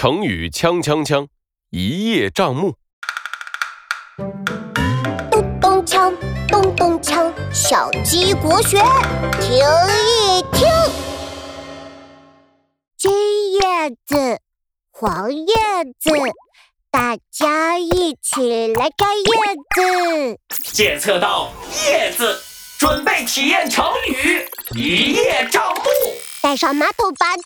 [0.00, 1.28] 成语锵锵锵，
[1.68, 2.74] 一叶障目。
[5.30, 6.16] 咚咚锵，
[6.48, 8.78] 咚咚锵，小鸡国学
[9.42, 10.66] 听一听。
[12.96, 13.60] 金叶
[14.06, 14.40] 子，
[14.90, 15.44] 黄叶
[15.98, 16.10] 子，
[16.90, 19.24] 大家一起来看叶
[19.74, 20.40] 子。
[20.72, 21.52] 检测到
[21.84, 22.40] 叶子，
[22.78, 25.82] 准备体验成语一叶障目。
[26.50, 27.42] 带上马桶拔子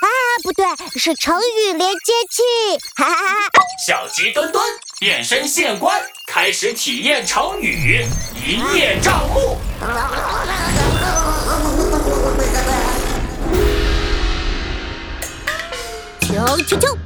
[0.00, 0.06] 啊，
[0.44, 0.64] 不对，
[0.96, 2.78] 是成语连接器。
[2.94, 3.64] 哈哈哈！
[3.84, 4.64] 小鸡墩墩
[5.00, 9.58] 变身县官，开始体验成语一叶障目。
[16.20, 16.96] 敲敲敲，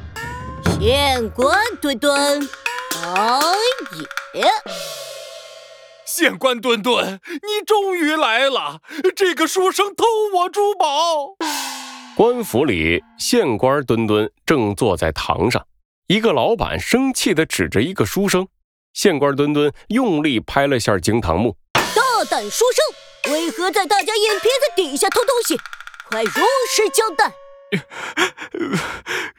[0.79, 2.47] 县官墩墩，
[3.07, 3.57] 哦
[4.35, 4.45] 耶！
[6.19, 8.81] 县官墩墩，你终于来了！
[9.15, 10.05] 这个书生偷
[10.35, 11.37] 我珠宝。
[12.17, 15.65] 官府里，县官墩墩正坐在堂上，
[16.09, 18.49] 一个老板生气地指着一个书生。
[18.95, 21.57] 县官墩墩用力拍了下惊堂木
[21.95, 22.65] ：“大胆书
[23.23, 25.57] 生，为何在大家眼皮子底下偷东西？
[26.09, 27.33] 快如实交代！”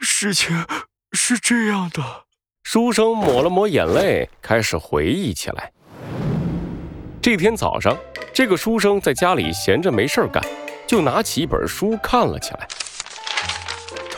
[0.00, 0.64] 事情
[1.12, 2.24] 是这样的，
[2.62, 5.70] 书生抹了抹眼泪，开始回忆起来。
[7.22, 7.94] 这天早上，
[8.32, 10.42] 这个书生在家里闲着没事干，
[10.86, 12.66] 就拿起一本书看了起来。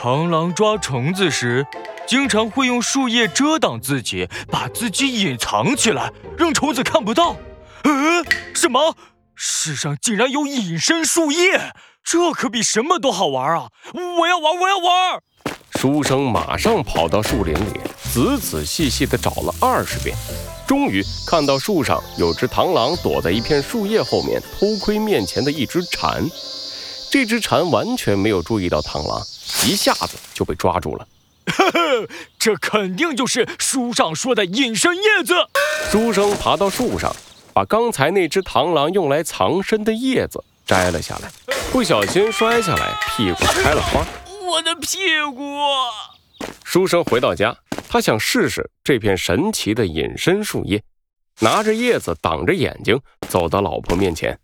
[0.00, 1.66] 螳螂抓虫子时，
[2.06, 7.34] 经常会用树叶遮挡自己，把自己隐藏起来，让虫子看不到。
[7.82, 8.96] 呃，什么？
[9.34, 11.72] 世上竟然有隐身树叶？
[12.04, 13.68] 这可比什么都好玩啊！
[14.20, 15.20] 我要玩，我要玩！
[15.80, 17.80] 书生马上跑到树林里，
[18.12, 20.16] 仔仔细细地找了二十遍。
[20.66, 26.28] 终于看到树上有只螳螂躲在一片树叶后面偷窥面前的一只蝉，
[27.10, 29.20] 这只蝉完全没有注意到螳螂，
[29.66, 31.06] 一下子就被抓住了。
[31.46, 35.34] 呵呵，这肯定就是书上说的隐身叶子。
[35.90, 37.14] 书生爬到树上，
[37.52, 41.30] 把刚才那只螳螂用来藏身的叶子摘了下来，
[41.70, 44.06] 不小心摔下来，屁股开了花。
[44.48, 44.98] 我的屁
[45.34, 45.44] 股！
[46.64, 47.56] 书生回到家。
[47.92, 50.82] 他想试试这片神奇的隐身树叶，
[51.40, 52.98] 拿着叶子挡着眼睛，
[53.28, 54.38] 走到老婆面前。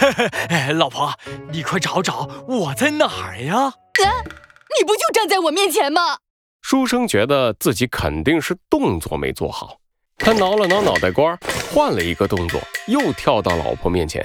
[0.78, 1.12] 老婆，
[1.52, 3.54] 你快找找我在哪儿呀？
[3.64, 4.08] 啊，
[4.78, 6.20] 你不就站在我面前吗？
[6.62, 9.76] 书生觉得自己肯定是动作没做好，
[10.16, 11.38] 他挠了挠脑袋瓜，
[11.74, 14.22] 换了一个动作，又跳到老婆面前。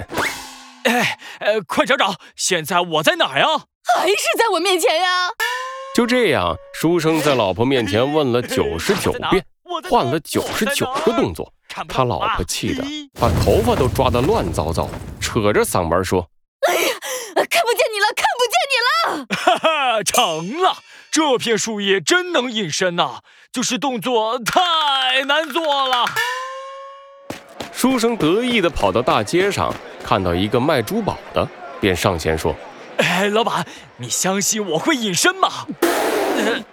[0.84, 3.46] 哎，呃快找找，现在我在哪儿呀？
[3.98, 5.28] 还是在我面前呀？
[5.96, 9.42] 就这样，书生在老婆面前问了九十九 遍，
[9.88, 11.50] 换了九十九个动作，
[11.88, 12.84] 他老婆气得
[13.18, 16.28] 把头发都抓得乱糟糟，扯着嗓门说
[16.68, 16.90] ：“哎呀，
[17.48, 20.76] 看不见你了，看不见你了！”哈哈，成了，
[21.10, 23.20] 这片树叶真能隐身呐，
[23.50, 26.04] 就是动作太难做了。
[27.72, 29.72] 书生得意地跑到大街上，
[30.04, 31.48] 看到一个卖珠宝的，
[31.80, 32.54] 便上前说。
[32.98, 33.66] 哎，老板，
[33.98, 35.66] 你相信我会隐身吗？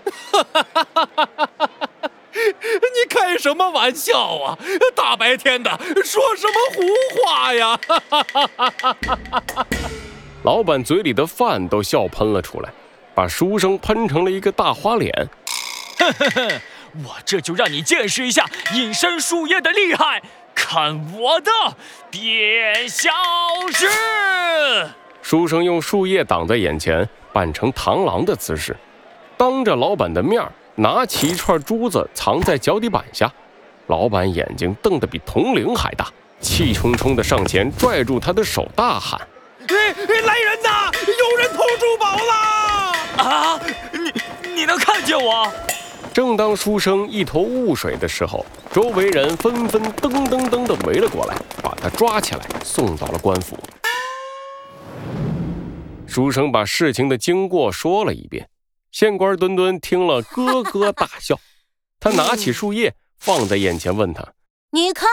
[2.33, 4.57] 你开什么玩笑啊！
[4.95, 5.69] 大白天的
[6.03, 6.81] 说什么胡
[7.23, 7.79] 话呀！
[10.43, 12.69] 老板嘴里的饭都笑喷了出来，
[13.15, 15.29] 把书生喷成了一个大花脸。
[17.05, 20.21] 我这就让你见识一下隐身树叶的厉害，
[20.53, 21.51] 看我的
[22.11, 23.09] 变消
[23.71, 23.87] 失！
[25.21, 28.75] 书生用树叶挡在眼前，扮成螳螂的姿势，
[29.43, 30.41] 当着老板的面
[30.75, 33.29] 拿起一串珠子藏在脚底板下。
[33.87, 36.07] 老板眼睛瞪得比铜铃还大，
[36.39, 39.19] 气冲冲地上前拽住他的手，大喊
[39.67, 40.89] ：“来人呐！
[40.93, 42.31] 有人偷珠宝了！”
[43.21, 43.59] 啊！
[43.91, 45.51] 你你能看见我？
[46.13, 53.57] 正当书生一头雾水的时候，周围人纷纷噔噔噔地围了过来，把他抓起来送到了官府。
[56.07, 58.47] 书生把事情的经过说了一遍，
[58.93, 61.37] 县官墩墩听了咯咯大笑。
[61.99, 64.33] 他拿起树叶放在眼前，问他
[64.71, 65.09] ：“你看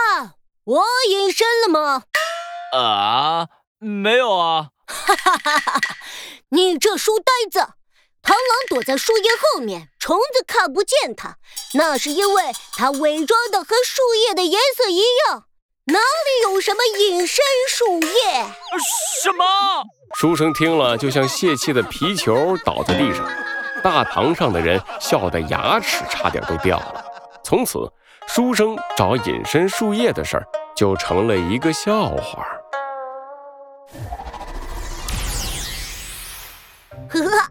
[0.65, 2.03] 我隐身了吗
[2.77, 3.49] ？”“啊，
[3.79, 4.69] 没有啊。
[4.87, 5.97] ”“哈哈哈哈哈！
[6.51, 7.61] 你这书呆子，
[8.23, 8.39] 螳螂
[8.69, 11.39] 躲在树叶后面，虫子看不见它，
[11.75, 15.47] 那是因为它伪装的和树叶的颜色一样。
[15.87, 18.45] 哪里有什么隐身树叶？
[19.23, 19.45] 什么？”
[20.19, 23.25] 书生听了，就像泄气的皮球倒在地上。
[23.83, 27.05] 大堂上的人笑得牙齿差点都掉了。
[27.43, 27.91] 从此，
[28.29, 30.47] 书生找隐身树叶的事儿
[30.77, 32.47] 就成了一个笑话。
[37.09, 37.50] 呵呵，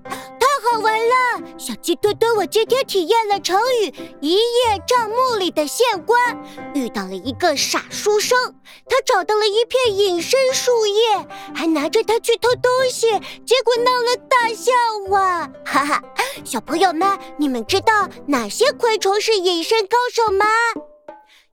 [1.59, 6.17] 小鸡墩墩，我今天体验了成语“一叶障目”里的县官，
[6.73, 8.38] 遇到了一个傻书生，
[8.88, 13.11] 他找到了一片隐身树叶，还拿着它去偷东西，
[13.45, 14.71] 结果闹了大笑
[15.09, 15.50] 话。
[15.67, 16.01] 哈哈，
[16.45, 20.45] 小朋友们，你们知道哪些昆虫是隐身高手吗？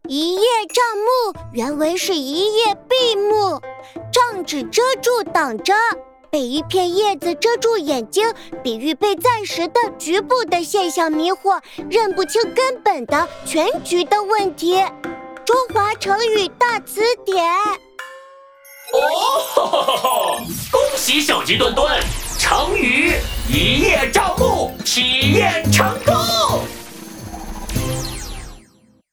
[0.07, 0.43] 一叶
[0.73, 3.61] 障目原文是一叶闭目，
[4.13, 5.75] 障指遮住、挡着。
[6.31, 8.33] 被一片叶子遮住眼睛，
[8.63, 14.83] 比喻被暂时的、局部的现象迷惑，认不清根本的、全局的问题。
[15.45, 17.45] 中华成语大词典。
[18.93, 20.41] 哦，
[20.71, 22.01] 恭喜小鸡墩墩，
[22.39, 23.13] 成语
[23.49, 26.15] 一叶障目体验成功。